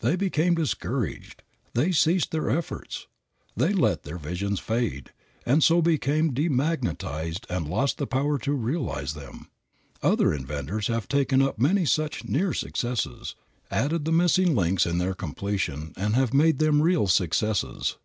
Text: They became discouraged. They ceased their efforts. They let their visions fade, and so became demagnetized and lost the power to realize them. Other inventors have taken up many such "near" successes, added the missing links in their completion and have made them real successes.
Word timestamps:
They 0.00 0.16
became 0.16 0.56
discouraged. 0.56 1.44
They 1.72 1.92
ceased 1.92 2.32
their 2.32 2.50
efforts. 2.50 3.06
They 3.56 3.72
let 3.72 4.02
their 4.02 4.18
visions 4.18 4.58
fade, 4.58 5.12
and 5.46 5.62
so 5.62 5.80
became 5.80 6.34
demagnetized 6.34 7.44
and 7.48 7.70
lost 7.70 7.98
the 7.98 8.06
power 8.08 8.38
to 8.40 8.54
realize 8.54 9.14
them. 9.14 9.52
Other 10.02 10.34
inventors 10.34 10.88
have 10.88 11.06
taken 11.06 11.40
up 11.40 11.60
many 11.60 11.84
such 11.84 12.24
"near" 12.24 12.52
successes, 12.54 13.36
added 13.70 14.04
the 14.04 14.10
missing 14.10 14.56
links 14.56 14.84
in 14.84 14.98
their 14.98 15.14
completion 15.14 15.92
and 15.96 16.16
have 16.16 16.34
made 16.34 16.58
them 16.58 16.82
real 16.82 17.06
successes. 17.06 17.98